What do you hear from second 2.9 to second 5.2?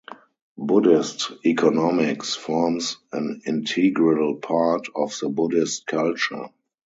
an integral part of